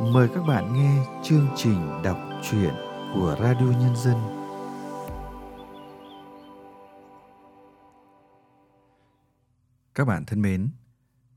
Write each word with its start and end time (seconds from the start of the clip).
Mời 0.00 0.28
các 0.34 0.42
bạn 0.42 0.74
nghe 0.74 1.06
chương 1.24 1.48
trình 1.56 2.02
đọc 2.04 2.18
truyện 2.50 2.74
của 3.14 3.36
Radio 3.40 3.66
Nhân 3.66 3.96
dân. 3.96 4.16
Các 9.94 10.04
bạn 10.04 10.24
thân 10.24 10.42
mến, 10.42 10.70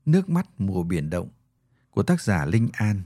Nước 0.06 0.28
mắt 0.28 0.46
mùa 0.58 0.82
biển 0.82 1.10
động 1.10 1.28
của 1.90 2.02
tác 2.02 2.22
giả 2.22 2.44
Linh 2.44 2.68
An 2.72 3.02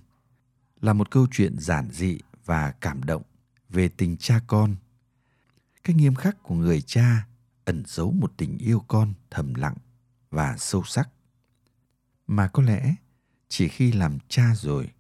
là 0.81 0.93
một 0.93 1.11
câu 1.11 1.27
chuyện 1.31 1.59
giản 1.59 1.91
dị 1.91 2.19
và 2.45 2.73
cảm 2.81 3.05
động 3.05 3.23
về 3.69 3.89
tình 3.89 4.17
cha 4.17 4.41
con. 4.47 4.77
Cái 5.85 5.97
nghiêm 5.97 6.15
khắc 6.15 6.43
của 6.43 6.55
người 6.55 6.81
cha 6.81 7.27
ẩn 7.65 7.83
giấu 7.87 8.13
một 8.13 8.33
tình 8.37 8.59
yêu 8.59 8.85
con 8.89 9.15
thầm 9.31 9.55
lặng 9.55 9.77
và 10.31 10.57
sâu 10.59 10.83
sắc. 10.85 11.09
Mà 12.27 12.49
có 12.49 12.63
lẽ 12.63 12.95
chỉ 13.49 13.69
khi 13.69 13.93
làm 13.93 14.19
cha 14.29 14.55
rồi, 14.57 14.91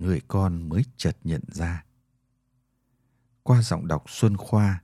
người 0.00 0.20
con 0.28 0.68
mới 0.68 0.84
chợt 0.96 1.16
nhận 1.24 1.42
ra. 1.48 1.84
Qua 3.42 3.62
giọng 3.62 3.88
đọc 3.88 4.04
Xuân 4.08 4.36
Khoa, 4.36 4.82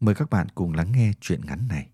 mời 0.00 0.14
các 0.14 0.30
bạn 0.30 0.46
cùng 0.54 0.74
lắng 0.74 0.92
nghe 0.92 1.12
chuyện 1.20 1.40
ngắn 1.44 1.68
này. 1.68 1.90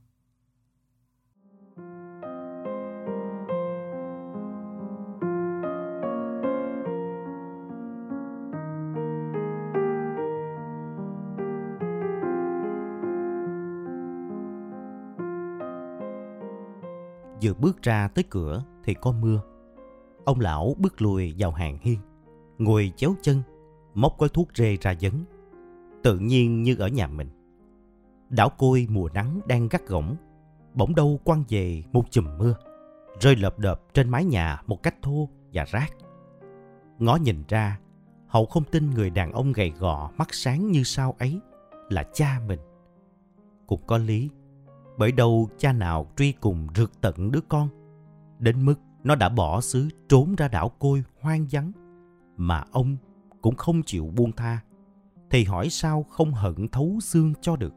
Vừa 17.42 17.54
bước 17.54 17.82
ra 17.82 18.08
tới 18.08 18.24
cửa 18.30 18.64
thì 18.84 18.94
có 18.94 19.12
mưa. 19.12 19.42
Ông 20.24 20.40
lão 20.40 20.76
bước 20.78 21.02
lùi 21.02 21.34
vào 21.38 21.50
hàng 21.50 21.78
hiên, 21.80 21.98
ngồi 22.58 22.92
chéo 22.96 23.14
chân, 23.22 23.42
móc 23.94 24.18
gói 24.18 24.28
thuốc 24.28 24.48
rê 24.54 24.76
ra 24.80 24.94
dấn. 25.00 25.12
Tự 26.02 26.18
nhiên 26.18 26.62
như 26.62 26.76
ở 26.78 26.88
nhà 26.88 27.06
mình. 27.06 27.28
Đảo 28.30 28.48
côi 28.48 28.86
mùa 28.90 29.08
nắng 29.14 29.40
đang 29.46 29.68
gắt 29.68 29.86
gỏng, 29.86 30.16
bỗng 30.74 30.94
đâu 30.94 31.20
quăng 31.24 31.44
về 31.48 31.82
một 31.92 32.04
chùm 32.10 32.38
mưa, 32.38 32.54
rơi 33.20 33.36
lợp 33.36 33.58
đợp 33.58 33.80
trên 33.94 34.08
mái 34.08 34.24
nhà 34.24 34.62
một 34.66 34.82
cách 34.82 35.02
thô 35.02 35.28
và 35.52 35.64
rác. 35.64 35.92
Ngó 36.98 37.16
nhìn 37.16 37.44
ra, 37.48 37.78
Hậu 38.32 38.46
không 38.46 38.64
tin 38.64 38.90
người 38.90 39.10
đàn 39.10 39.32
ông 39.32 39.52
gầy 39.52 39.72
gò 39.78 40.10
mắt 40.18 40.34
sáng 40.34 40.70
như 40.70 40.82
sao 40.82 41.14
ấy 41.18 41.40
là 41.88 42.04
cha 42.12 42.40
mình. 42.46 42.60
Cũng 43.66 43.80
có 43.86 43.98
lý, 43.98 44.30
bởi 44.98 45.12
đâu 45.12 45.48
cha 45.58 45.72
nào 45.72 46.06
truy 46.16 46.32
cùng 46.32 46.68
rượt 46.74 46.90
tận 47.00 47.30
đứa 47.32 47.40
con, 47.48 47.68
đến 48.38 48.64
mức 48.64 48.74
nó 49.04 49.14
đã 49.14 49.28
bỏ 49.28 49.60
xứ 49.60 49.88
trốn 50.08 50.34
ra 50.34 50.48
đảo 50.48 50.68
côi 50.68 51.02
hoang 51.20 51.46
vắng, 51.50 51.72
mà 52.36 52.64
ông 52.72 52.96
cũng 53.42 53.56
không 53.56 53.82
chịu 53.82 54.12
buông 54.16 54.32
tha, 54.32 54.60
thì 55.30 55.44
hỏi 55.44 55.70
sao 55.70 56.02
không 56.02 56.32
hận 56.32 56.68
thấu 56.68 56.98
xương 57.02 57.32
cho 57.40 57.56
được. 57.56 57.72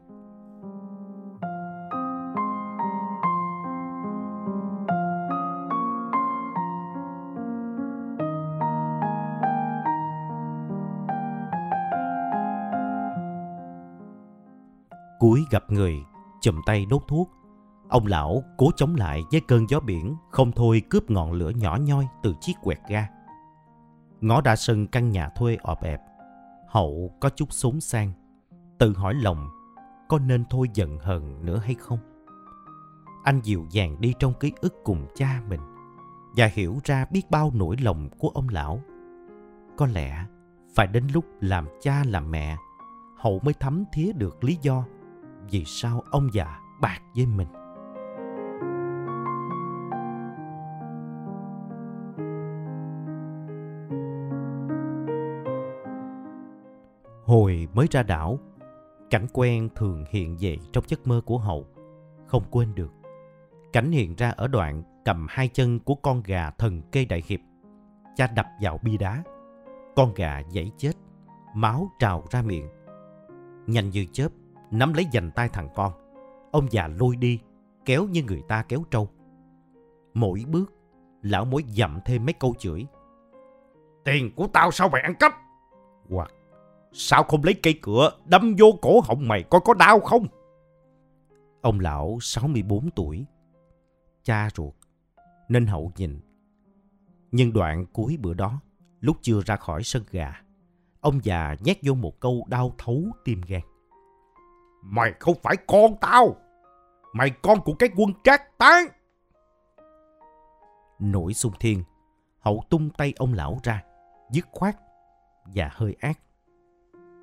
Cuối 15.18 15.44
gặp 15.50 15.64
người, 15.68 15.94
chùm 16.40 16.60
tay 16.66 16.86
đốt 16.90 17.02
thuốc. 17.08 17.30
Ông 17.88 18.06
lão 18.06 18.42
cố 18.56 18.70
chống 18.76 18.94
lại 18.94 19.22
với 19.30 19.40
cơn 19.48 19.66
gió 19.70 19.80
biển 19.80 20.16
không 20.30 20.52
thôi 20.52 20.82
cướp 20.90 21.10
ngọn 21.10 21.32
lửa 21.32 21.50
nhỏ 21.50 21.78
nhoi 21.80 22.06
từ 22.22 22.34
chiếc 22.40 22.52
quẹt 22.62 22.78
ga. 22.88 23.06
Ngõ 24.20 24.40
ra 24.40 24.56
sân 24.56 24.86
căn 24.86 25.10
nhà 25.10 25.28
thuê 25.28 25.56
ọp 25.62 25.82
ẹp. 25.82 26.00
Hậu 26.68 27.16
có 27.20 27.28
chút 27.28 27.52
xốn 27.52 27.80
sang. 27.80 28.12
Tự 28.78 28.92
hỏi 28.96 29.14
lòng 29.14 29.48
có 30.08 30.18
nên 30.18 30.44
thôi 30.50 30.68
giận 30.74 30.98
hờn 30.98 31.44
nữa 31.46 31.58
hay 31.64 31.74
không? 31.74 31.98
Anh 33.24 33.40
dịu 33.44 33.66
dàng 33.70 34.00
đi 34.00 34.14
trong 34.18 34.34
ký 34.34 34.52
ức 34.60 34.74
cùng 34.84 35.06
cha 35.14 35.42
mình 35.48 35.60
và 36.36 36.46
hiểu 36.46 36.78
ra 36.84 37.06
biết 37.10 37.30
bao 37.30 37.50
nỗi 37.54 37.76
lòng 37.76 38.08
của 38.18 38.28
ông 38.28 38.48
lão. 38.48 38.82
Có 39.76 39.86
lẽ 39.86 40.26
phải 40.74 40.86
đến 40.86 41.04
lúc 41.12 41.24
làm 41.40 41.66
cha 41.80 42.04
làm 42.06 42.30
mẹ, 42.30 42.56
Hậu 43.16 43.40
mới 43.44 43.54
thấm 43.54 43.84
thía 43.92 44.12
được 44.12 44.44
lý 44.44 44.58
do 44.62 44.84
vì 45.50 45.64
sao 45.64 46.02
ông 46.10 46.28
già 46.32 46.60
bạc 46.80 47.00
với 47.14 47.26
mình. 47.26 47.48
Mới 57.74 57.86
ra 57.90 58.02
đảo, 58.02 58.38
cảnh 59.10 59.26
quen 59.32 59.68
thường 59.76 60.04
hiện 60.10 60.36
về 60.40 60.58
trong 60.72 60.84
giấc 60.88 61.06
mơ 61.06 61.20
của 61.26 61.38
Hậu, 61.38 61.66
không 62.26 62.42
quên 62.50 62.74
được. 62.74 62.92
Cảnh 63.72 63.90
hiện 63.90 64.14
ra 64.14 64.30
ở 64.30 64.48
đoạn 64.48 64.82
cầm 65.04 65.26
hai 65.30 65.48
chân 65.48 65.78
của 65.78 65.94
con 65.94 66.22
gà 66.22 66.50
thần 66.50 66.82
kê 66.92 67.04
đại 67.04 67.22
hiệp. 67.26 67.40
Cha 68.16 68.26
đập 68.26 68.46
vào 68.60 68.78
bi 68.82 68.96
đá. 68.96 69.22
Con 69.96 70.14
gà 70.14 70.42
dãy 70.54 70.70
chết, 70.76 70.92
máu 71.54 71.90
trào 71.98 72.24
ra 72.30 72.42
miệng. 72.42 72.68
Nhanh 73.66 73.90
như 73.90 74.06
chớp, 74.12 74.28
nắm 74.70 74.94
lấy 74.94 75.06
dành 75.12 75.30
tay 75.30 75.48
thằng 75.48 75.68
con. 75.74 75.92
Ông 76.52 76.66
già 76.70 76.88
lôi 76.88 77.16
đi, 77.16 77.40
kéo 77.84 78.04
như 78.04 78.22
người 78.22 78.42
ta 78.48 78.62
kéo 78.62 78.84
trâu. 78.90 79.08
Mỗi 80.14 80.44
bước, 80.48 80.72
lão 81.22 81.44
mối 81.44 81.64
dặm 81.68 82.00
thêm 82.04 82.26
mấy 82.26 82.32
câu 82.32 82.54
chửi. 82.58 82.86
Tiền 84.04 84.30
của 84.36 84.46
tao 84.52 84.70
sao 84.70 84.88
mày 84.88 85.02
ăn 85.02 85.14
cắp? 85.14 85.32
Hoặc 86.10 86.30
sao 86.98 87.22
không 87.22 87.44
lấy 87.44 87.54
cây 87.62 87.78
cửa 87.82 88.10
đâm 88.24 88.54
vô 88.58 88.66
cổ 88.82 89.00
họng 89.00 89.28
mày 89.28 89.42
coi 89.42 89.60
có 89.64 89.74
đau 89.74 90.00
không? 90.00 90.26
Ông 91.60 91.80
lão 91.80 92.18
64 92.20 92.90
tuổi, 92.90 93.26
cha 94.22 94.48
ruột, 94.54 94.74
nên 95.48 95.66
hậu 95.66 95.92
nhìn. 95.96 96.20
Nhưng 97.30 97.52
đoạn 97.52 97.86
cuối 97.92 98.16
bữa 98.20 98.34
đó, 98.34 98.60
lúc 99.00 99.16
chưa 99.22 99.40
ra 99.46 99.56
khỏi 99.56 99.82
sân 99.82 100.02
gà, 100.10 100.40
ông 101.00 101.20
già 101.22 101.56
nhét 101.60 101.78
vô 101.82 101.94
một 101.94 102.20
câu 102.20 102.44
đau 102.48 102.74
thấu 102.78 103.02
tim 103.24 103.40
gan. 103.46 103.62
Mày 104.82 105.12
không 105.20 105.34
phải 105.42 105.56
con 105.66 105.96
tao. 106.00 106.36
Mày 107.12 107.30
con 107.42 107.60
của 107.60 107.74
cái 107.74 107.88
quân 107.96 108.10
trác 108.24 108.58
tán. 108.58 108.86
Nổi 110.98 111.34
xung 111.34 111.52
thiên, 111.60 111.82
hậu 112.40 112.62
tung 112.70 112.90
tay 112.90 113.12
ông 113.16 113.34
lão 113.34 113.58
ra, 113.62 113.82
dứt 114.30 114.46
khoát 114.52 114.76
và 115.44 115.70
hơi 115.72 115.96
ác. 116.00 116.18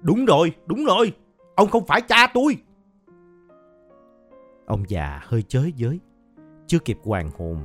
Đúng 0.03 0.25
rồi, 0.25 0.51
đúng 0.65 0.85
rồi, 0.85 1.13
ông 1.55 1.69
không 1.69 1.85
phải 1.85 2.01
cha 2.01 2.27
tôi. 2.33 2.57
Ông 4.65 4.83
già 4.87 5.21
hơi 5.23 5.41
chới 5.41 5.73
giới, 5.75 5.99
chưa 6.67 6.79
kịp 6.79 6.97
hoàng 7.03 7.31
hồn 7.37 7.57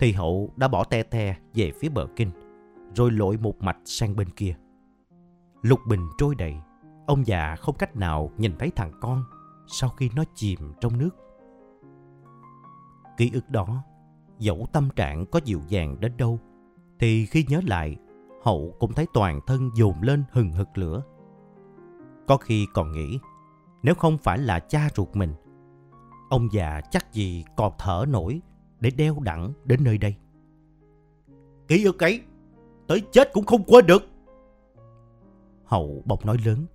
thì 0.00 0.12
hậu 0.12 0.50
đã 0.56 0.68
bỏ 0.68 0.84
te 0.84 1.02
te 1.02 1.36
về 1.54 1.72
phía 1.80 1.88
bờ 1.88 2.06
kinh, 2.16 2.30
rồi 2.94 3.10
lội 3.10 3.36
một 3.36 3.62
mạch 3.62 3.78
sang 3.84 4.16
bên 4.16 4.28
kia. 4.30 4.54
Lục 5.62 5.80
bình 5.88 6.08
trôi 6.18 6.34
đầy, 6.34 6.54
ông 7.06 7.26
già 7.26 7.56
không 7.56 7.76
cách 7.78 7.96
nào 7.96 8.30
nhìn 8.38 8.52
thấy 8.58 8.70
thằng 8.76 8.92
con 9.00 9.24
sau 9.66 9.90
khi 9.90 10.10
nó 10.16 10.24
chìm 10.34 10.58
trong 10.80 10.98
nước. 10.98 11.10
Ký 13.16 13.30
ức 13.34 13.50
đó, 13.50 13.82
dẫu 14.38 14.66
tâm 14.72 14.88
trạng 14.96 15.26
có 15.26 15.40
dịu 15.44 15.60
dàng 15.68 16.00
đến 16.00 16.16
đâu, 16.16 16.38
thì 16.98 17.26
khi 17.26 17.44
nhớ 17.48 17.60
lại, 17.66 17.96
Hậu 18.42 18.74
cũng 18.78 18.92
thấy 18.92 19.06
toàn 19.14 19.40
thân 19.46 19.70
dồn 19.74 20.02
lên 20.02 20.24
hừng 20.30 20.52
hực 20.52 20.78
lửa. 20.78 21.02
Có 22.32 22.36
khi 22.36 22.66
còn 22.72 22.92
nghĩ, 22.92 23.18
nếu 23.82 23.94
không 23.94 24.18
phải 24.18 24.38
là 24.38 24.58
cha 24.58 24.88
ruột 24.94 25.08
mình, 25.16 25.34
ông 26.30 26.48
già 26.52 26.80
chắc 26.90 27.12
gì 27.12 27.44
còn 27.56 27.72
thở 27.78 28.04
nổi 28.08 28.40
để 28.80 28.90
đeo 28.90 29.16
đẳng 29.20 29.52
đến 29.64 29.84
nơi 29.84 29.98
đây. 29.98 30.16
Ký 31.68 31.84
ức 31.84 32.02
ấy, 32.02 32.22
tới 32.86 33.02
chết 33.12 33.30
cũng 33.32 33.46
không 33.46 33.64
quên 33.64 33.86
được. 33.86 34.02
Hậu 35.64 36.02
bỗng 36.04 36.20
nói 36.24 36.36
lớn, 36.44 36.66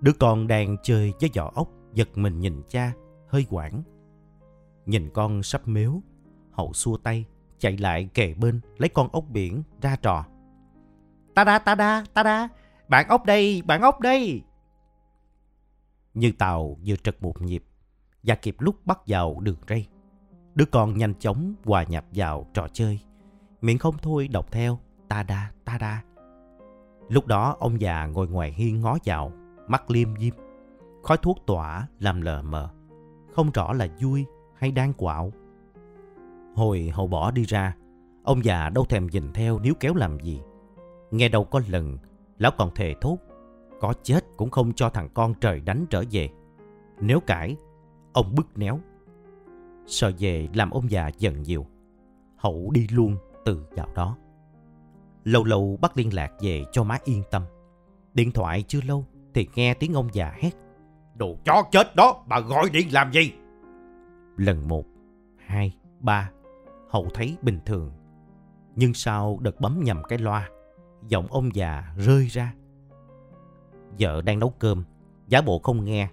đứa 0.00 0.12
con 0.18 0.46
đang 0.46 0.76
chơi 0.82 1.12
với 1.20 1.30
vỏ 1.36 1.52
ốc 1.54 1.68
giật 1.94 2.08
mình 2.18 2.40
nhìn 2.40 2.62
cha, 2.68 2.92
hơi 3.28 3.46
quảng. 3.50 3.82
Nhìn 4.86 5.10
con 5.10 5.42
sắp 5.42 5.68
mếu, 5.68 6.02
hậu 6.50 6.72
xua 6.72 6.96
tay, 6.96 7.24
chạy 7.58 7.76
lại 7.76 8.08
kề 8.14 8.34
bên 8.34 8.60
lấy 8.78 8.88
con 8.88 9.08
ốc 9.12 9.24
biển 9.28 9.62
ra 9.82 9.96
trò. 9.96 10.24
Ta 11.34 11.44
da, 11.44 11.58
ta 11.58 11.76
da, 11.76 12.04
ta 12.14 12.24
da, 12.24 12.48
bạn 12.88 13.08
ốc 13.08 13.24
đây, 13.26 13.62
bạn 13.66 13.80
ốc 13.80 14.00
đây. 14.00 14.42
Như 16.18 16.32
tàu 16.38 16.76
vừa 16.86 16.96
trật 16.96 17.22
một 17.22 17.42
nhịp 17.42 17.64
và 18.22 18.34
kịp 18.34 18.56
lúc 18.58 18.86
bắt 18.86 18.98
vào 19.06 19.40
đường 19.40 19.56
ray. 19.68 19.88
Đứa 20.54 20.64
con 20.64 20.98
nhanh 20.98 21.14
chóng 21.14 21.54
hòa 21.64 21.82
nhập 21.82 22.04
vào 22.14 22.46
trò 22.54 22.68
chơi, 22.72 23.00
miệng 23.60 23.78
không 23.78 23.94
thôi 24.02 24.28
đọc 24.28 24.52
theo 24.52 24.78
ta 25.08 25.24
da, 25.28 25.52
ta 25.64 25.78
da. 25.80 26.02
Lúc 27.08 27.26
đó 27.26 27.56
ông 27.60 27.80
già 27.80 28.06
ngồi 28.06 28.28
ngoài 28.28 28.52
hiên 28.52 28.80
ngó 28.80 28.98
vào, 29.04 29.32
mắt 29.68 29.90
liêm 29.90 30.16
diêm. 30.16 30.34
Khói 31.02 31.16
thuốc 31.16 31.38
tỏa 31.46 31.88
làm 32.00 32.20
lờ 32.20 32.42
mờ, 32.42 32.70
không 33.34 33.50
rõ 33.50 33.72
là 33.72 33.88
vui 34.00 34.26
hay 34.56 34.70
đang 34.70 34.92
quạo. 34.92 35.32
Hồi 36.54 36.90
hậu 36.94 37.06
bỏ 37.06 37.30
đi 37.30 37.44
ra, 37.44 37.76
ông 38.24 38.44
già 38.44 38.68
đâu 38.68 38.84
thèm 38.84 39.06
nhìn 39.06 39.32
theo 39.32 39.58
níu 39.58 39.74
kéo 39.80 39.94
làm 39.94 40.20
gì. 40.20 40.40
Nghe 41.10 41.28
đâu 41.28 41.44
có 41.44 41.60
lần 41.68 41.98
Lão 42.38 42.52
còn 42.58 42.70
thề 42.74 42.94
thốt, 43.00 43.18
có 43.80 43.94
chết 44.02 44.24
cũng 44.36 44.50
không 44.50 44.72
cho 44.72 44.90
thằng 44.90 45.08
con 45.14 45.34
trời 45.40 45.60
đánh 45.60 45.86
trở 45.90 46.04
về. 46.10 46.30
Nếu 47.00 47.20
cãi, 47.20 47.56
ông 48.12 48.34
bức 48.34 48.58
néo. 48.58 48.80
Sợ 49.86 50.12
về 50.18 50.48
làm 50.54 50.70
ông 50.70 50.90
già 50.90 51.10
giận 51.18 51.42
nhiều. 51.42 51.66
Hậu 52.36 52.70
đi 52.70 52.88
luôn 52.90 53.16
từ 53.44 53.66
dạo 53.76 53.88
đó. 53.94 54.16
Lâu 55.24 55.44
lâu 55.44 55.78
bắt 55.80 55.96
liên 55.96 56.14
lạc 56.14 56.32
về 56.40 56.64
cho 56.72 56.84
má 56.84 56.98
yên 57.04 57.22
tâm. 57.30 57.42
Điện 58.14 58.32
thoại 58.32 58.64
chưa 58.68 58.80
lâu 58.80 59.06
thì 59.34 59.48
nghe 59.54 59.74
tiếng 59.74 59.94
ông 59.94 60.08
già 60.12 60.34
hét. 60.38 60.50
Đồ 61.14 61.36
chó 61.44 61.62
chết 61.70 61.96
đó, 61.96 62.24
bà 62.28 62.40
gọi 62.40 62.70
điện 62.72 62.92
làm 62.92 63.12
gì? 63.12 63.32
Lần 64.36 64.68
một, 64.68 64.84
hai, 65.46 65.76
ba, 66.00 66.30
Hậu 66.88 67.08
thấy 67.14 67.36
bình 67.42 67.58
thường. 67.66 67.92
Nhưng 68.76 68.94
sau 68.94 69.38
đợt 69.40 69.60
bấm 69.60 69.80
nhầm 69.84 70.02
cái 70.08 70.18
loa, 70.18 70.48
giọng 71.08 71.26
ông 71.30 71.54
già 71.54 71.94
rơi 71.96 72.26
ra. 72.26 72.54
Vợ 73.98 74.22
đang 74.22 74.38
nấu 74.38 74.50
cơm, 74.50 74.84
giả 75.28 75.40
bộ 75.40 75.58
không 75.58 75.84
nghe, 75.84 76.08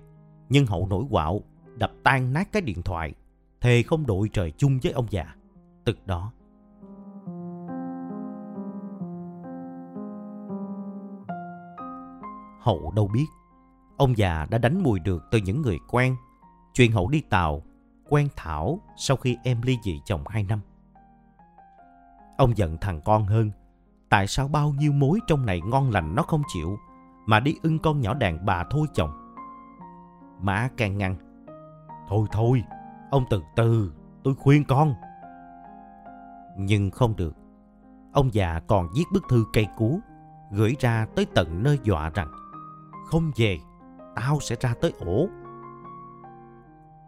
nhưng 0.49 0.65
Hậu 0.65 0.87
nổi 0.87 1.05
quạo, 1.09 1.41
đập 1.75 1.91
tan 2.03 2.33
nát 2.33 2.51
cái 2.51 2.61
điện 2.61 2.81
thoại, 2.81 3.13
thề 3.61 3.83
không 3.83 4.05
đội 4.05 4.29
trời 4.33 4.51
chung 4.57 4.79
với 4.83 4.91
ông 4.91 5.05
già. 5.09 5.35
Tức 5.85 6.07
đó, 6.07 6.31
Hậu 12.61 12.91
đâu 12.95 13.07
biết, 13.13 13.25
ông 13.97 14.17
già 14.17 14.47
đã 14.49 14.57
đánh 14.57 14.83
mùi 14.83 14.99
được 14.99 15.23
từ 15.31 15.39
những 15.45 15.61
người 15.61 15.79
quen. 15.91 16.15
Chuyện 16.73 16.91
Hậu 16.91 17.09
đi 17.09 17.21
tàu, 17.21 17.61
quen 18.09 18.27
Thảo 18.35 18.79
sau 18.97 19.17
khi 19.17 19.37
em 19.43 19.61
ly 19.61 19.77
dị 19.83 20.01
chồng 20.05 20.27
hai 20.27 20.43
năm. 20.43 20.59
Ông 22.37 22.57
giận 22.57 22.77
thằng 22.81 23.01
con 23.05 23.25
hơn. 23.25 23.51
Tại 24.09 24.27
sao 24.27 24.47
bao 24.47 24.73
nhiêu 24.77 24.91
mối 24.91 25.19
trong 25.27 25.45
này 25.45 25.61
ngon 25.61 25.91
lành 25.91 26.15
nó 26.15 26.23
không 26.23 26.41
chịu, 26.53 26.77
mà 27.25 27.39
đi 27.39 27.55
ưng 27.63 27.79
con 27.79 28.01
nhỏ 28.01 28.13
đàn 28.13 28.45
bà 28.45 28.63
thôi 28.69 28.87
chồng. 28.93 29.11
Má 30.41 30.69
càng 30.77 30.97
ngăn. 30.97 31.15
Thôi 32.09 32.27
thôi, 32.31 32.63
ông 33.11 33.25
từ 33.29 33.41
từ, 33.55 33.93
tôi 34.23 34.35
khuyên 34.35 34.63
con. 34.63 34.93
Nhưng 36.57 36.91
không 36.91 37.15
được. 37.15 37.35
Ông 38.13 38.33
già 38.33 38.61
còn 38.67 38.87
viết 38.95 39.03
bức 39.13 39.23
thư 39.29 39.45
cây 39.53 39.67
cú, 39.77 39.99
gửi 40.51 40.75
ra 40.79 41.05
tới 41.15 41.25
tận 41.35 41.63
nơi 41.63 41.79
dọa 41.83 42.09
rằng 42.09 42.31
không 43.05 43.31
về, 43.35 43.59
tao 44.15 44.39
sẽ 44.39 44.55
ra 44.59 44.73
tới 44.81 44.93
ổ. 44.99 45.27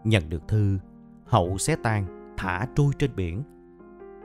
Nhận 0.04 0.30
được 0.30 0.48
thư, 0.48 0.80
Hậu 1.28 1.58
xé 1.58 1.76
tan, 1.84 2.34
thả 2.38 2.68
trôi 2.76 2.92
trên 3.00 3.16
biển. 3.16 3.44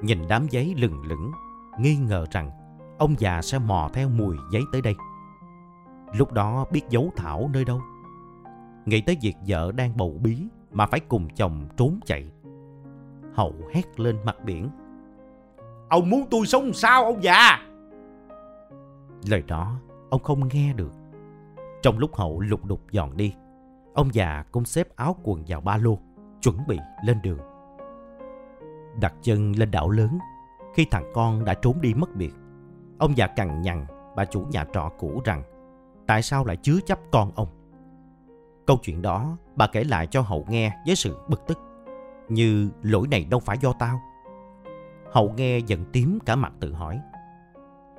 Nhìn 0.02 0.28
đám 0.28 0.46
giấy 0.50 0.74
lừng 0.76 1.06
lững, 1.06 1.32
nghi 1.78 1.96
ngờ 1.96 2.26
rằng 2.30 2.50
ông 2.98 3.14
già 3.18 3.42
sẽ 3.42 3.58
mò 3.58 3.90
theo 3.92 4.08
mùi 4.08 4.36
giấy 4.52 4.62
tới 4.72 4.82
đây. 4.82 4.94
Lúc 6.12 6.32
đó 6.32 6.66
biết 6.70 6.82
giấu 6.90 7.12
Thảo 7.16 7.50
nơi 7.52 7.64
đâu. 7.64 7.80
Nghĩ 8.86 9.00
tới 9.00 9.16
việc 9.22 9.36
vợ 9.48 9.72
đang 9.72 9.96
bầu 9.96 10.18
bí 10.22 10.46
mà 10.72 10.86
phải 10.86 11.00
cùng 11.00 11.28
chồng 11.36 11.66
trốn 11.76 12.00
chạy. 12.06 12.30
Hậu 13.34 13.54
hét 13.74 14.00
lên 14.00 14.16
mặt 14.24 14.36
biển. 14.44 14.68
Ông 15.88 16.10
muốn 16.10 16.24
tôi 16.30 16.46
sống 16.46 16.72
sao 16.72 17.04
ông 17.04 17.22
già? 17.22 17.58
Lời 19.26 19.42
đó 19.46 19.76
ông 20.10 20.22
không 20.22 20.48
nghe 20.48 20.72
được. 20.72 20.92
Trong 21.82 21.98
lúc 21.98 22.16
Hậu 22.16 22.40
lục 22.40 22.64
đục 22.64 22.80
dọn 22.90 23.16
đi, 23.16 23.34
ông 23.94 24.14
già 24.14 24.44
cũng 24.52 24.64
xếp 24.64 24.96
áo 24.96 25.16
quần 25.22 25.44
vào 25.46 25.60
ba 25.60 25.76
lô, 25.76 25.98
chuẩn 26.42 26.56
bị 26.66 26.78
lên 27.04 27.18
đường. 27.22 27.38
Đặt 29.00 29.14
chân 29.22 29.52
lên 29.52 29.70
đảo 29.70 29.90
lớn, 29.90 30.18
khi 30.74 30.86
thằng 30.90 31.10
con 31.14 31.44
đã 31.44 31.54
trốn 31.54 31.80
đi 31.80 31.94
mất 31.94 32.16
biệt, 32.16 32.34
ông 32.98 33.16
già 33.16 33.26
cằn 33.26 33.62
nhằn 33.62 33.86
bà 34.16 34.24
chủ 34.24 34.40
nhà 34.50 34.64
trọ 34.72 34.90
cũ 34.98 35.20
rằng 35.24 35.42
tại 36.06 36.22
sao 36.22 36.44
lại 36.44 36.56
chứa 36.56 36.80
chấp 36.86 36.98
con 37.12 37.32
ông. 37.34 37.48
Câu 38.66 38.76
chuyện 38.82 39.02
đó 39.02 39.36
bà 39.56 39.66
kể 39.66 39.84
lại 39.84 40.06
cho 40.06 40.20
Hậu 40.20 40.46
nghe 40.48 40.76
với 40.86 40.96
sự 40.96 41.18
bực 41.28 41.46
tức, 41.46 41.58
như 42.28 42.70
lỗi 42.82 43.08
này 43.08 43.24
đâu 43.24 43.40
phải 43.40 43.58
do 43.58 43.72
tao. 43.72 44.00
Hậu 45.12 45.32
nghe 45.32 45.58
giận 45.58 45.84
tím 45.92 46.18
cả 46.26 46.36
mặt 46.36 46.52
tự 46.60 46.72
hỏi, 46.72 47.00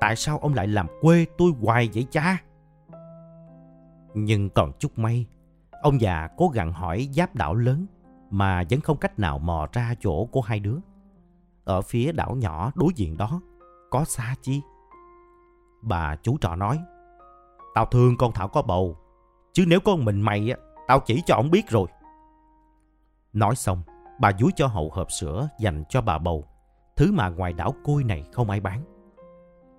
tại 0.00 0.16
sao 0.16 0.38
ông 0.38 0.54
lại 0.54 0.66
làm 0.66 0.86
quê 1.00 1.26
tôi 1.38 1.52
hoài 1.60 1.90
vậy 1.94 2.06
cha? 2.10 2.38
Nhưng 4.14 4.50
còn 4.50 4.72
chút 4.78 4.98
may, 4.98 5.26
ông 5.82 6.00
già 6.00 6.28
cố 6.36 6.48
gắng 6.48 6.72
hỏi 6.72 7.08
giáp 7.12 7.34
đảo 7.34 7.54
lớn 7.54 7.86
mà 8.30 8.62
vẫn 8.70 8.80
không 8.80 8.96
cách 8.96 9.18
nào 9.18 9.38
mò 9.38 9.68
ra 9.72 9.94
chỗ 10.00 10.24
của 10.24 10.40
hai 10.40 10.60
đứa. 10.60 10.78
Ở 11.64 11.82
phía 11.82 12.12
đảo 12.12 12.34
nhỏ 12.34 12.72
đối 12.74 12.92
diện 12.96 13.16
đó, 13.16 13.40
có 13.90 14.04
xa 14.04 14.34
chi? 14.42 14.60
Bà 15.82 16.16
chú 16.16 16.36
trọ 16.40 16.56
nói, 16.56 16.78
Tao 17.74 17.86
thương 17.86 18.16
con 18.16 18.32
Thảo 18.32 18.48
có 18.48 18.62
bầu, 18.62 18.96
chứ 19.52 19.64
nếu 19.68 19.80
con 19.80 20.04
mình 20.04 20.20
mày 20.20 20.50
á, 20.50 20.56
tao 20.86 21.00
chỉ 21.00 21.22
cho 21.26 21.34
ổng 21.34 21.50
biết 21.50 21.68
rồi. 21.68 21.86
Nói 23.32 23.56
xong, 23.56 23.82
bà 24.20 24.32
dúi 24.38 24.50
cho 24.56 24.66
hậu 24.66 24.90
hộp 24.92 25.12
sữa 25.12 25.48
dành 25.58 25.84
cho 25.88 26.00
bà 26.00 26.18
bầu, 26.18 26.44
thứ 26.96 27.12
mà 27.12 27.28
ngoài 27.28 27.52
đảo 27.52 27.74
côi 27.84 28.04
này 28.04 28.24
không 28.32 28.50
ai 28.50 28.60
bán. 28.60 28.80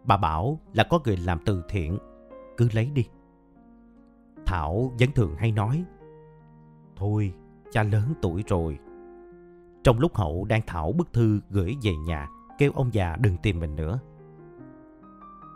Bà 0.03 0.17
bảo 0.17 0.59
là 0.73 0.83
có 0.83 0.99
người 1.05 1.17
làm 1.17 1.39
từ 1.45 1.63
thiện, 1.69 1.97
cứ 2.57 2.69
lấy 2.73 2.91
đi. 2.93 3.05
Thảo 4.45 4.91
vẫn 4.99 5.11
thường 5.11 5.35
hay 5.35 5.51
nói 5.51 5.85
Thôi, 6.95 7.33
cha 7.71 7.83
lớn 7.83 8.13
tuổi 8.21 8.43
rồi. 8.47 8.79
Trong 9.83 9.99
lúc 9.99 10.15
Hậu 10.15 10.45
đang 10.45 10.61
thảo 10.67 10.91
bức 10.91 11.13
thư 11.13 11.41
gửi 11.49 11.75
về 11.83 11.91
nhà, 12.07 12.29
kêu 12.57 12.71
ông 12.75 12.93
già 12.93 13.15
đừng 13.19 13.37
tìm 13.37 13.59
mình 13.59 13.75
nữa. 13.75 13.99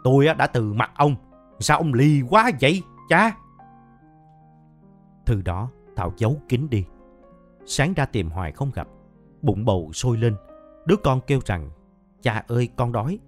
Tôi 0.04 0.26
đã 0.38 0.48
từ 0.48 0.74
mặt 0.74 0.92
ông, 0.96 1.16
sao 1.60 1.78
ông 1.78 1.94
ly 1.94 2.22
quá 2.30 2.52
vậy, 2.62 2.84
cha? 3.10 3.38
Thư 5.26 5.42
đó, 5.42 5.70
Thảo 6.00 6.14
giấu 6.18 6.42
kín 6.50 6.68
đi. 6.70 6.86
Sáng 7.66 7.94
ra 7.94 8.06
tìm 8.06 8.30
hoài 8.30 8.52
không 8.52 8.72
gặp, 8.74 8.88
bụng 9.42 9.66
bầu 9.66 9.92
sôi 9.94 10.18
lên. 10.18 10.36
Đứa 10.86 10.96
con 10.96 11.22
kêu 11.28 11.40
rằng, 11.46 11.70
cha 12.22 12.44
ơi 12.48 12.70
con 12.76 12.92
đói. 12.92 13.20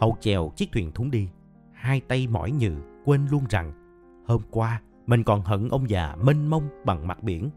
Hậu 0.00 0.16
chèo 0.20 0.52
chiếc 0.56 0.72
thuyền 0.72 0.92
thúng 0.92 1.10
đi, 1.10 1.28
hai 1.72 2.00
tay 2.00 2.26
mỏi 2.26 2.50
nhừ, 2.50 2.72
quên 3.04 3.26
luôn 3.30 3.44
rằng 3.48 3.72
Hôm 4.26 4.42
qua, 4.50 4.82
mình 5.06 5.24
còn 5.24 5.42
hận 5.42 5.68
ông 5.68 5.90
già 5.90 6.16
mênh 6.22 6.50
mông 6.50 6.68
bằng 6.84 7.06
mặt 7.06 7.22
biển. 7.22 7.50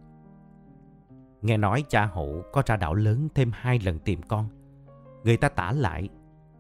Nghe 1.42 1.58
nói 1.58 1.84
cha 1.90 2.06
hậu 2.06 2.44
có 2.54 2.64
ra 2.66 2.76
đảo 2.76 2.94
lớn 2.94 3.28
thêm 3.36 3.52
hai 3.54 3.80
lần 3.80 4.00
tìm 4.00 4.22
con. 4.22 4.50
Người 5.24 5.38
ta 5.38 5.50
tả 5.50 5.72
lại, 5.72 6.10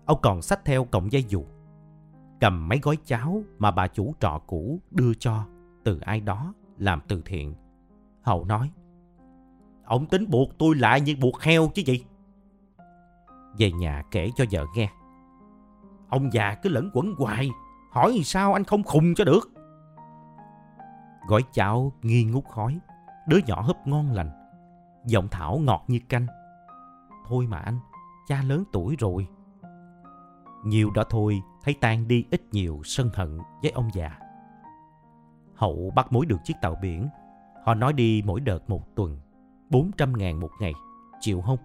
ông 0.05 0.19
còn 0.21 0.41
xách 0.41 0.65
theo 0.65 0.85
cọng 0.85 1.11
dây 1.11 1.23
dù. 1.27 1.45
Cầm 2.39 2.67
mấy 2.67 2.79
gói 2.83 2.97
cháo 3.05 3.43
mà 3.59 3.71
bà 3.71 3.87
chủ 3.87 4.13
trọ 4.19 4.41
cũ 4.47 4.79
đưa 4.91 5.13
cho 5.13 5.45
từ 5.83 5.99
ai 5.99 6.21
đó 6.21 6.53
làm 6.77 7.01
từ 7.07 7.21
thiện. 7.25 7.55
Hậu 8.21 8.45
nói, 8.45 8.71
Ông 9.85 10.05
tính 10.05 10.25
buộc 10.29 10.57
tôi 10.57 10.75
lại 10.75 11.01
như 11.01 11.15
buộc 11.21 11.41
heo 11.41 11.67
chứ 11.73 11.81
gì? 11.85 12.05
Về 13.57 13.71
nhà 13.71 14.03
kể 14.11 14.29
cho 14.35 14.45
vợ 14.51 14.65
nghe. 14.75 14.89
Ông 16.09 16.33
già 16.33 16.55
cứ 16.55 16.69
lẫn 16.69 16.89
quẩn 16.93 17.13
hoài, 17.17 17.49
hỏi 17.91 18.21
sao 18.23 18.53
anh 18.53 18.63
không 18.63 18.83
khùng 18.83 19.15
cho 19.15 19.25
được. 19.25 19.51
Gói 21.27 21.43
cháo 21.53 21.91
nghi 22.01 22.23
ngút 22.23 22.43
khói, 22.45 22.79
đứa 23.27 23.39
nhỏ 23.47 23.61
húp 23.61 23.77
ngon 23.85 24.11
lành. 24.11 24.29
Giọng 25.05 25.27
Thảo 25.31 25.57
ngọt 25.57 25.83
như 25.87 25.99
canh. 26.09 26.27
Thôi 27.27 27.47
mà 27.49 27.57
anh, 27.57 27.79
cha 28.27 28.41
lớn 28.43 28.63
tuổi 28.71 28.95
rồi. 28.99 29.27
Nhiều 30.65 30.91
đã 30.95 31.03
thôi, 31.09 31.41
hãy 31.67 31.73
tan 31.73 32.07
đi 32.07 32.25
ít 32.31 32.41
nhiều 32.51 32.81
sân 32.83 33.09
hận 33.13 33.37
với 33.61 33.71
ông 33.71 33.89
già. 33.93 34.19
Hậu 35.55 35.91
bắt 35.95 36.11
mối 36.11 36.25
được 36.25 36.37
chiếc 36.43 36.53
tàu 36.61 36.75
biển. 36.81 37.09
Họ 37.65 37.73
nói 37.73 37.93
đi 37.93 38.21
mỗi 38.25 38.39
đợt 38.39 38.69
một 38.69 38.95
tuần, 38.95 39.19
400 39.69 40.13
ngàn 40.17 40.39
một 40.39 40.49
ngày, 40.59 40.73
chịu 41.19 41.41
không? 41.41 41.57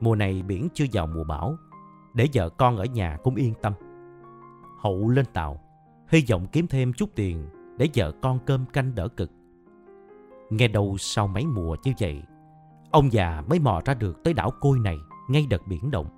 Mùa 0.00 0.14
này 0.14 0.42
biển 0.42 0.68
chưa 0.74 0.84
vào 0.92 1.06
mùa 1.06 1.24
bão, 1.24 1.56
để 2.14 2.28
vợ 2.34 2.48
con 2.48 2.76
ở 2.76 2.84
nhà 2.84 3.18
cũng 3.22 3.34
yên 3.34 3.54
tâm. 3.62 3.72
Hậu 4.78 5.08
lên 5.08 5.26
tàu, 5.32 5.60
hy 6.08 6.24
vọng 6.30 6.46
kiếm 6.52 6.66
thêm 6.66 6.92
chút 6.92 7.10
tiền 7.14 7.48
để 7.78 7.88
vợ 7.94 8.12
con 8.22 8.38
cơm 8.46 8.66
canh 8.66 8.94
đỡ 8.94 9.08
cực. 9.08 9.30
Nghe 10.50 10.68
đâu 10.68 10.96
sau 10.98 11.26
mấy 11.26 11.46
mùa 11.46 11.76
như 11.84 11.92
vậy, 12.00 12.22
ông 12.90 13.12
già 13.12 13.42
mới 13.48 13.58
mò 13.58 13.80
ra 13.84 13.94
được 13.94 14.24
tới 14.24 14.34
đảo 14.34 14.50
Côi 14.60 14.78
này 14.78 14.96
ngay 15.28 15.46
đợt 15.50 15.66
biển 15.66 15.90
động. 15.90 16.15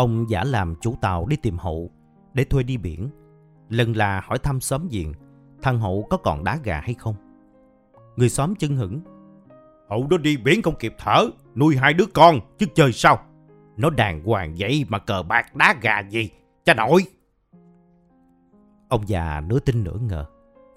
Ông 0.00 0.30
giả 0.30 0.44
làm 0.44 0.74
chủ 0.80 0.96
tàu 1.00 1.26
đi 1.26 1.36
tìm 1.36 1.58
Hậu 1.58 1.90
để 2.34 2.44
thuê 2.44 2.62
đi 2.62 2.76
biển. 2.76 3.08
Lần 3.68 3.96
là 3.96 4.20
hỏi 4.24 4.38
thăm 4.38 4.60
xóm 4.60 4.88
diện, 4.88 5.12
thằng 5.62 5.78
Hậu 5.80 6.06
có 6.10 6.16
còn 6.16 6.44
đá 6.44 6.58
gà 6.64 6.80
hay 6.80 6.94
không. 6.94 7.14
Người 8.16 8.28
xóm 8.28 8.54
chân 8.54 8.76
hững. 8.76 9.00
Hậu 9.90 10.06
đó 10.06 10.16
đi 10.16 10.36
biển 10.36 10.62
không 10.62 10.74
kịp 10.78 10.94
thở, 10.98 11.26
nuôi 11.54 11.76
hai 11.76 11.94
đứa 11.94 12.04
con, 12.14 12.40
chứ 12.58 12.66
chơi 12.74 12.92
sao? 12.92 13.18
Nó 13.76 13.90
đàng 13.90 14.24
hoàng 14.24 14.54
vậy 14.58 14.84
mà 14.88 14.98
cờ 14.98 15.22
bạc 15.22 15.54
đá 15.56 15.74
gà 15.82 16.00
gì, 16.00 16.30
cha 16.64 16.74
nội. 16.74 17.02
Ông 18.88 19.08
già 19.08 19.42
nửa 19.48 19.58
tin 19.58 19.84
nửa 19.84 19.98
ngờ, 20.00 20.24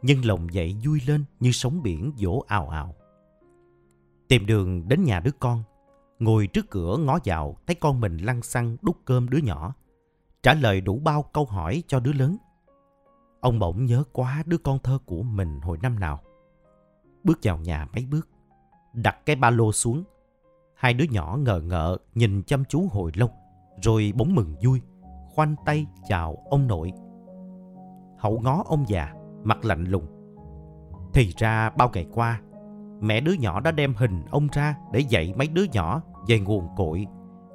nhưng 0.02 0.26
lòng 0.26 0.54
dậy 0.54 0.76
vui 0.86 1.02
lên 1.08 1.26
như 1.40 1.52
sóng 1.52 1.84
biển 1.84 2.12
vỗ 2.18 2.44
ào 2.48 2.70
ào. 2.70 2.96
Tìm 4.28 4.46
đường 4.46 4.88
đến 4.88 5.04
nhà 5.04 5.20
đứa 5.20 5.32
con, 5.40 5.64
ngồi 6.24 6.48
trước 6.48 6.70
cửa 6.70 6.98
ngó 6.98 7.20
vào 7.26 7.58
thấy 7.68 7.76
con 7.76 8.00
mình 8.00 8.18
lăn 8.18 8.42
xăng 8.42 8.78
đút 8.82 8.98
cơm 9.06 9.30
đứa 9.30 9.38
nhỏ. 9.38 9.74
trả 10.44 10.54
lời 10.54 10.82
đủ 10.82 11.00
bao 11.00 11.24
câu 11.24 11.46
hỏi 11.46 11.84
cho 11.88 12.00
đứa 12.00 12.14
lớn. 12.14 12.38
Ông 13.40 13.60
bỗng 13.60 13.86
nhớ 13.86 14.04
quá 14.12 14.44
đứa 14.46 14.58
con 14.58 14.80
thơ 14.80 14.98
của 15.06 15.24
mình 15.24 15.60
hồi 15.62 15.78
năm 15.82 16.00
nào. 16.00 16.20
Bước 17.24 17.40
vào 17.44 17.58
nhà 17.58 17.88
mấy 17.96 18.06
bước, 18.06 18.30
đặt 18.94 19.26
cái 19.26 19.36
ba 19.36 19.50
lô 19.50 19.72
xuống. 19.72 20.04
Hai 20.76 20.94
đứa 20.94 21.06
nhỏ 21.12 21.38
ngờ 21.40 21.62
ngợ 21.64 21.98
nhìn 22.16 22.44
chăm 22.44 22.66
chú 22.66 22.88
hồi 22.92 23.12
lâu, 23.16 23.30
rồi 23.82 24.14
bỗng 24.16 24.36
mừng 24.36 24.56
vui, 24.64 24.82
khoanh 25.36 25.56
tay 25.66 25.86
chào 26.08 26.38
ông 26.50 26.68
nội. 26.68 26.92
Hậu 28.18 28.40
ngó 28.40 28.64
ông 28.66 28.86
già, 28.88 29.14
mặt 29.44 29.66
lạnh 29.66 29.86
lùng. 29.86 30.06
Thì 31.14 31.34
ra 31.38 31.70
bao 31.70 31.90
ngày 31.94 32.08
qua, 32.14 32.42
mẹ 33.02 33.22
đứa 33.22 33.34
nhỏ 33.34 33.60
đã 33.60 33.72
đem 33.72 33.94
hình 33.94 34.24
ông 34.32 34.48
ra 34.52 34.76
để 34.92 35.00
dạy 35.00 35.34
mấy 35.38 35.48
đứa 35.48 35.64
nhỏ 35.74 36.02
về 36.28 36.40
nguồn 36.40 36.68
cội, 36.76 37.08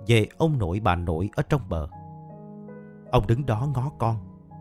về 0.06 0.26
ông 0.38 0.58
nội 0.58 0.80
bà 0.80 0.96
nội 0.96 1.30
ở 1.36 1.42
trong 1.42 1.60
bờ. 1.68 1.88
Ông 3.10 3.26
đứng 3.26 3.46
đó 3.46 3.68
ngó 3.74 3.90
con, 3.98 4.16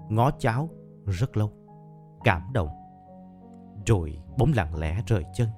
ngó 0.09 0.31
cháu 0.39 0.69
rất 1.05 1.37
lâu, 1.37 1.51
cảm 2.23 2.41
động. 2.53 2.69
Rồi 3.85 4.19
bỗng 4.37 4.51
lặng 4.55 4.75
lẽ 4.75 5.01
rời 5.07 5.23
chân. 5.33 5.49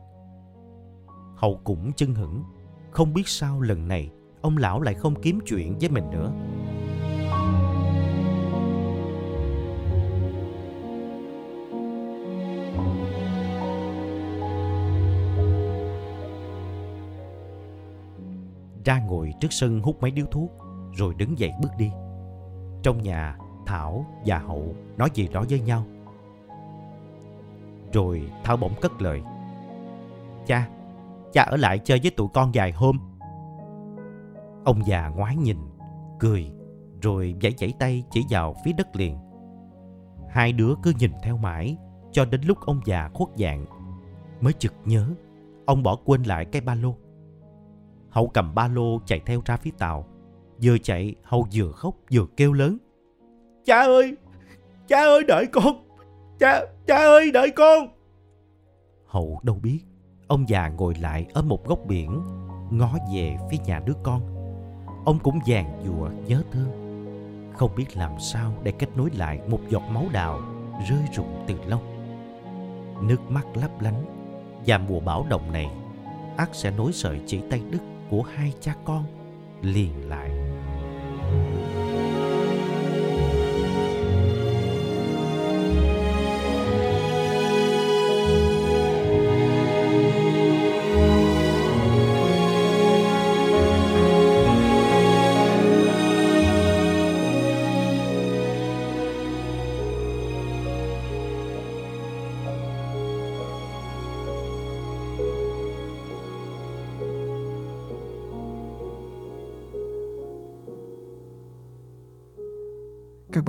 Hậu 1.36 1.62
cũng 1.64 1.92
chân 1.96 2.16
hững, 2.16 2.44
không 2.92 3.14
biết 3.14 3.28
sao 3.28 3.62
lần 3.62 3.88
này 3.88 4.10
ông 4.42 4.58
lão 4.58 4.82
lại 4.82 4.94
không 4.94 5.22
kiếm 5.22 5.40
chuyện 5.46 5.78
với 5.80 5.90
mình 5.90 6.10
nữa. 6.10 6.32
Ra 18.86 19.00
ngồi 19.00 19.34
trước 19.40 19.54
sân 19.54 19.82
hút 19.82 20.02
mấy 20.02 20.12
điếu 20.12 20.26
thuốc, 20.26 20.52
rồi 20.94 21.14
đứng 21.18 21.40
dậy 21.40 21.52
bước 21.62 21.72
đi. 21.78 21.92
Trong 22.84 23.04
nhà, 23.04 23.38
thảo 23.66 24.06
và 24.26 24.38
hậu 24.40 24.76
nói 24.98 25.10
gì 25.14 25.28
đó 25.28 25.46
với 25.50 25.60
nhau. 25.60 25.84
Rồi 27.94 28.32
thảo 28.44 28.58
bỗng 28.58 28.74
cất 28.82 29.02
lời. 29.02 29.22
Cha 30.46 30.70
cha 31.34 31.44
ở 31.44 31.58
lại 31.58 31.80
chơi 31.80 32.00
với 32.04 32.12
tụi 32.12 32.28
con 32.34 32.52
vài 32.54 32.72
hôm. 32.72 33.00
Ông 34.66 34.86
già 34.86 35.08
ngoái 35.08 35.36
nhìn, 35.36 35.58
cười, 36.20 36.52
rồi 37.02 37.36
vẫy 37.42 37.54
vẫy 37.60 37.74
tay 37.80 38.04
chỉ 38.12 38.26
vào 38.30 38.56
phía 38.66 38.74
đất 38.74 38.96
liền. 38.96 39.18
Hai 40.30 40.54
đứa 40.54 40.74
cứ 40.84 40.94
nhìn 41.00 41.12
theo 41.24 41.38
mãi, 41.38 41.78
cho 42.12 42.26
đến 42.26 42.42
lúc 42.42 42.58
ông 42.60 42.80
già 42.86 43.10
khuất 43.14 43.30
dạng. 43.38 43.66
Mới 44.42 44.54
chực 44.54 44.74
nhớ, 44.86 45.14
ông 45.66 45.84
bỏ 45.84 45.96
quên 46.06 46.24
lại 46.24 46.46
cái 46.46 46.62
ba 46.62 46.76
lô. 46.76 46.96
Hậu 48.10 48.28
cầm 48.28 48.56
ba 48.56 48.68
lô 48.68 49.00
chạy 49.06 49.20
theo 49.26 49.42
ra 49.46 49.58
phía 49.58 49.72
tàu. 49.78 50.06
Vừa 50.64 50.78
chạy, 50.78 51.16
Hậu 51.24 51.48
vừa 51.54 51.72
khóc 51.72 51.96
vừa 52.12 52.26
kêu 52.38 52.54
lớn. 52.54 52.78
Cha 53.66 53.82
ơi! 53.82 54.16
Cha 54.88 54.98
ơi 55.00 55.24
đợi 55.28 55.46
con! 55.52 55.88
Cha! 56.40 56.62
Cha 56.88 56.96
ơi 56.96 57.32
đợi 57.32 57.52
con! 57.56 57.88
Hậu 59.06 59.40
đâu 59.44 59.60
biết. 59.64 59.80
Ông 60.28 60.50
già 60.50 60.68
ngồi 60.68 60.94
lại 61.02 61.28
ở 61.34 61.42
một 61.42 61.68
góc 61.68 61.80
biển, 61.88 62.22
ngó 62.72 62.94
về 63.14 63.38
phía 63.52 63.58
nhà 63.66 63.82
đứa 63.86 63.94
con. 64.04 64.22
Ông 65.06 65.20
cũng 65.20 65.40
vàng 65.46 65.82
dùa 65.86 66.10
nhớ 66.28 66.44
thương. 66.52 66.72
Không 67.58 67.76
biết 67.76 67.98
làm 67.98 68.20
sao 68.20 68.54
để 68.64 68.72
kết 68.72 68.98
nối 68.98 69.10
lại 69.14 69.40
một 69.48 69.60
giọt 69.70 69.84
máu 69.90 70.06
đào 70.14 70.42
rơi 70.90 71.00
rụng 71.14 71.44
từ 71.48 71.56
lâu. 71.66 71.82
Nước 73.02 73.30
mắt 73.30 73.46
lấp 73.54 73.82
lánh 73.82 74.06
và 74.66 74.78
mùa 74.78 75.00
bão 75.00 75.26
động 75.30 75.52
này 75.52 75.68
ác 76.38 76.50
sẽ 76.54 76.72
nối 76.72 76.94
sợi 76.94 77.22
chỉ 77.26 77.42
tay 77.50 77.62
đứt 77.72 77.82
của 78.10 78.22
hai 78.22 78.54
cha 78.62 78.76
con 78.86 79.04
liền 79.62 80.10
lại 80.10 80.39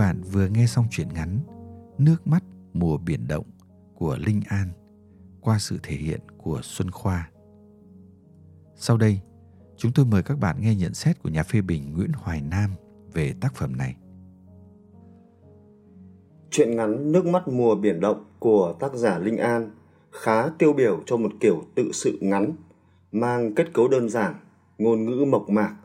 bạn 0.01 0.21
vừa 0.33 0.47
nghe 0.47 0.67
xong 0.67 0.87
truyện 0.91 1.09
ngắn 1.15 1.39
Nước 1.99 2.27
mắt 2.27 2.45
mùa 2.73 2.99
biển 2.99 3.29
động 3.29 3.45
của 3.95 4.17
Linh 4.27 4.41
An 4.49 4.69
qua 5.41 5.59
sự 5.59 5.79
thể 5.83 5.95
hiện 5.95 6.21
của 6.39 6.61
Xuân 6.63 6.91
Khoa. 6.91 7.31
Sau 8.75 8.97
đây, 8.97 9.21
chúng 9.77 9.93
tôi 9.93 10.07
mời 10.07 10.23
các 10.23 10.39
bạn 10.39 10.57
nghe 10.61 10.75
nhận 10.75 10.95
xét 10.95 11.23
của 11.23 11.29
nhà 11.29 11.43
phê 11.43 11.61
bình 11.61 11.93
Nguyễn 11.93 12.13
Hoài 12.15 12.41
Nam 12.41 12.71
về 13.13 13.35
tác 13.41 13.55
phẩm 13.55 13.77
này. 13.77 13.97
Chuyện 16.51 16.77
ngắn 16.77 17.13
Nước 17.13 17.27
mắt 17.27 17.49
mùa 17.49 17.75
biển 17.75 18.01
động 18.01 18.25
của 18.39 18.75
tác 18.81 18.95
giả 18.95 19.19
Linh 19.19 19.37
An 19.37 19.71
khá 20.13 20.49
tiêu 20.49 20.73
biểu 20.73 21.01
cho 21.07 21.17
một 21.17 21.31
kiểu 21.41 21.63
tự 21.75 21.91
sự 21.93 22.19
ngắn, 22.21 22.53
mang 23.13 23.55
kết 23.55 23.73
cấu 23.73 23.89
đơn 23.89 24.09
giản, 24.09 24.35
ngôn 24.79 25.05
ngữ 25.05 25.25
mộc 25.25 25.51
mạc 25.51 25.77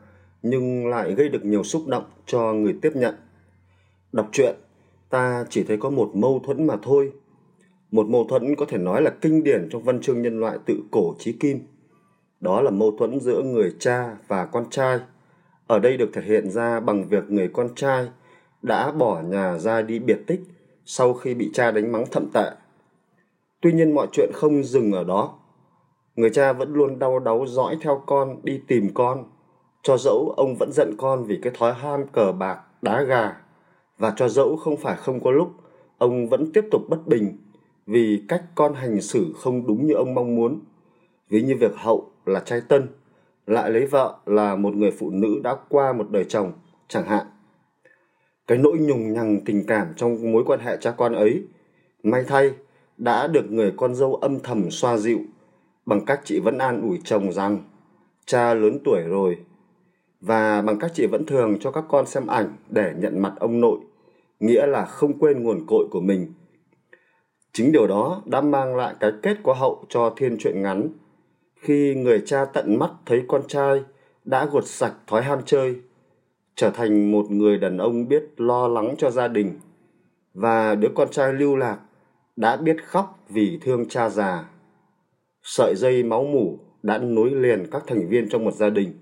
nhưng 0.42 0.86
lại 0.86 1.14
gây 1.14 1.28
được 1.28 1.44
nhiều 1.44 1.62
xúc 1.62 1.86
động 1.86 2.04
cho 2.26 2.52
người 2.52 2.78
tiếp 2.82 2.92
nhận. 2.94 3.14
Đọc 4.16 4.28
truyện, 4.32 4.56
ta 5.10 5.44
chỉ 5.50 5.64
thấy 5.64 5.76
có 5.76 5.90
một 5.90 6.10
mâu 6.14 6.40
thuẫn 6.44 6.66
mà 6.66 6.76
thôi. 6.82 7.12
Một 7.90 8.06
mâu 8.06 8.24
thuẫn 8.24 8.56
có 8.56 8.66
thể 8.68 8.78
nói 8.78 9.02
là 9.02 9.10
kinh 9.10 9.44
điển 9.44 9.68
trong 9.70 9.82
văn 9.82 10.00
chương 10.00 10.22
nhân 10.22 10.40
loại 10.40 10.58
tự 10.66 10.74
cổ 10.90 11.14
chí 11.18 11.32
kim. 11.32 11.60
Đó 12.40 12.60
là 12.60 12.70
mâu 12.70 12.96
thuẫn 12.98 13.20
giữa 13.20 13.42
người 13.42 13.74
cha 13.78 14.16
và 14.28 14.46
con 14.46 14.70
trai. 14.70 14.98
Ở 15.66 15.78
đây 15.78 15.96
được 15.96 16.10
thể 16.12 16.22
hiện 16.22 16.50
ra 16.50 16.80
bằng 16.80 17.08
việc 17.08 17.30
người 17.30 17.48
con 17.48 17.74
trai 17.74 18.08
đã 18.62 18.92
bỏ 18.92 19.22
nhà 19.22 19.58
ra 19.58 19.82
đi 19.82 19.98
biệt 19.98 20.18
tích 20.26 20.40
sau 20.84 21.14
khi 21.14 21.34
bị 21.34 21.50
cha 21.54 21.70
đánh 21.70 21.92
mắng 21.92 22.04
thậm 22.10 22.30
tệ. 22.34 22.50
Tuy 23.60 23.72
nhiên 23.72 23.94
mọi 23.94 24.06
chuyện 24.12 24.30
không 24.34 24.64
dừng 24.64 24.92
ở 24.92 25.04
đó. 25.04 25.38
Người 26.14 26.30
cha 26.30 26.52
vẫn 26.52 26.72
luôn 26.72 26.98
đau 26.98 27.18
đáu 27.18 27.44
dõi 27.46 27.76
theo 27.80 28.02
con 28.06 28.36
đi 28.42 28.60
tìm 28.68 28.90
con, 28.94 29.24
cho 29.82 29.96
dẫu 29.98 30.34
ông 30.36 30.56
vẫn 30.58 30.70
giận 30.72 30.94
con 30.98 31.24
vì 31.24 31.38
cái 31.42 31.52
thói 31.58 31.74
ham 31.74 32.06
cờ 32.12 32.32
bạc, 32.32 32.60
đá 32.82 33.02
gà 33.02 33.36
và 33.98 34.12
cho 34.16 34.28
dẫu 34.28 34.56
không 34.56 34.76
phải 34.76 34.96
không 34.96 35.20
có 35.20 35.30
lúc, 35.30 35.54
ông 35.98 36.28
vẫn 36.28 36.52
tiếp 36.52 36.64
tục 36.70 36.82
bất 36.88 37.06
bình 37.06 37.36
vì 37.86 38.22
cách 38.28 38.42
con 38.54 38.74
hành 38.74 39.00
xử 39.00 39.32
không 39.36 39.66
đúng 39.66 39.86
như 39.86 39.94
ông 39.94 40.14
mong 40.14 40.34
muốn. 40.34 40.60
Ví 41.28 41.42
như 41.42 41.56
việc 41.60 41.72
hậu 41.76 42.10
là 42.26 42.40
trai 42.40 42.60
tân, 42.60 42.88
lại 43.46 43.70
lấy 43.70 43.86
vợ 43.86 44.16
là 44.26 44.56
một 44.56 44.74
người 44.74 44.90
phụ 44.90 45.10
nữ 45.10 45.40
đã 45.44 45.56
qua 45.68 45.92
một 45.92 46.10
đời 46.10 46.24
chồng, 46.24 46.52
chẳng 46.88 47.06
hạn. 47.06 47.26
Cái 48.46 48.58
nỗi 48.58 48.78
nhùng 48.78 49.12
nhằng 49.12 49.40
tình 49.44 49.64
cảm 49.66 49.86
trong 49.96 50.32
mối 50.32 50.44
quan 50.46 50.60
hệ 50.60 50.76
cha 50.80 50.90
con 50.90 51.12
ấy, 51.12 51.44
may 52.02 52.24
thay 52.24 52.50
đã 52.96 53.26
được 53.26 53.50
người 53.50 53.72
con 53.76 53.94
dâu 53.94 54.14
âm 54.14 54.40
thầm 54.40 54.70
xoa 54.70 54.96
dịu 54.96 55.20
bằng 55.86 56.04
cách 56.04 56.20
chị 56.24 56.40
vẫn 56.40 56.58
an 56.58 56.82
ủi 56.82 57.00
chồng 57.04 57.32
rằng, 57.32 57.58
cha 58.26 58.54
lớn 58.54 58.78
tuổi 58.84 59.02
rồi 59.02 59.36
và 60.20 60.62
bằng 60.62 60.78
cách 60.78 60.90
chị 60.94 61.06
vẫn 61.06 61.26
thường 61.26 61.58
cho 61.60 61.70
các 61.70 61.84
con 61.88 62.06
xem 62.06 62.26
ảnh 62.26 62.56
để 62.68 62.94
nhận 62.98 63.22
mặt 63.22 63.32
ông 63.40 63.60
nội, 63.60 63.78
nghĩa 64.40 64.66
là 64.66 64.84
không 64.84 65.18
quên 65.18 65.42
nguồn 65.42 65.66
cội 65.66 65.86
của 65.90 66.00
mình. 66.00 66.32
Chính 67.52 67.72
điều 67.72 67.86
đó 67.86 68.22
đã 68.26 68.40
mang 68.40 68.76
lại 68.76 68.94
cái 69.00 69.12
kết 69.22 69.36
có 69.42 69.52
hậu 69.52 69.84
cho 69.88 70.14
thiên 70.16 70.36
truyện 70.38 70.62
ngắn. 70.62 70.88
Khi 71.60 71.94
người 71.94 72.22
cha 72.26 72.44
tận 72.44 72.78
mắt 72.78 72.90
thấy 73.06 73.22
con 73.28 73.42
trai 73.48 73.82
đã 74.24 74.46
gột 74.46 74.66
sạch 74.66 74.94
thói 75.06 75.22
ham 75.22 75.38
chơi, 75.44 75.76
trở 76.54 76.70
thành 76.70 77.12
một 77.12 77.30
người 77.30 77.58
đàn 77.58 77.78
ông 77.78 78.08
biết 78.08 78.24
lo 78.36 78.68
lắng 78.68 78.94
cho 78.98 79.10
gia 79.10 79.28
đình, 79.28 79.60
và 80.34 80.74
đứa 80.74 80.88
con 80.94 81.08
trai 81.10 81.32
lưu 81.32 81.56
lạc 81.56 81.78
đã 82.36 82.56
biết 82.56 82.76
khóc 82.84 83.18
vì 83.28 83.58
thương 83.62 83.88
cha 83.88 84.08
già. 84.08 84.48
Sợi 85.42 85.74
dây 85.76 86.02
máu 86.02 86.24
mủ 86.24 86.58
đã 86.82 86.98
nối 86.98 87.30
liền 87.30 87.66
các 87.70 87.82
thành 87.86 88.08
viên 88.08 88.28
trong 88.28 88.44
một 88.44 88.54
gia 88.54 88.70
đình 88.70 88.92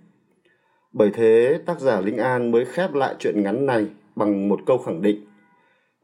bởi 0.95 1.11
thế, 1.15 1.61
tác 1.67 1.81
giả 1.81 2.01
Linh 2.01 2.17
An 2.17 2.51
mới 2.51 2.65
khép 2.65 2.93
lại 2.93 3.15
chuyện 3.19 3.43
ngắn 3.43 3.67
này 3.67 3.87
bằng 4.17 4.49
một 4.49 4.61
câu 4.67 4.79
khẳng 4.79 5.03
định. 5.03 5.27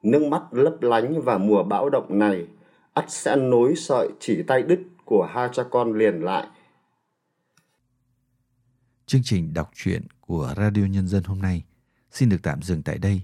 Nước 0.02 0.23
mắt 0.23 0.42
lấp 0.50 0.82
lánh 0.82 1.23
và 1.23 1.38
mùa 1.38 1.62
bão 1.62 1.90
động 1.90 2.18
này 2.18 2.47
ắt 2.92 3.04
sẽ 3.09 3.37
nối 3.37 3.75
sợi 3.76 4.09
chỉ 4.20 4.42
tay 4.42 4.62
đứt 4.62 4.80
của 5.04 5.28
hai 5.32 5.49
cha 5.52 5.62
con 5.70 5.92
liền 5.92 6.20
lại. 6.20 6.47
Chương 9.06 9.20
trình 9.25 9.54
đọc 9.54 9.70
truyện 9.75 10.02
của 10.20 10.54
Radio 10.56 10.82
Nhân 10.90 11.09
dân 11.09 11.25
hôm 11.25 11.38
nay 11.38 11.64
xin 12.11 12.28
được 12.28 12.42
tạm 12.42 12.62
dừng 12.62 12.82
tại 12.82 12.99
đây. 12.99 13.23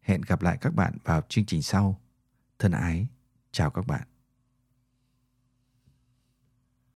Hẹn 0.00 0.20
gặp 0.26 0.42
lại 0.42 0.58
các 0.60 0.74
bạn 0.74 0.92
vào 1.04 1.22
chương 1.28 1.44
trình 1.44 1.62
sau. 1.62 2.00
Thân 2.58 2.72
ái, 2.72 3.06
chào 3.52 3.70
các 3.70 3.86
bạn. 3.86 4.11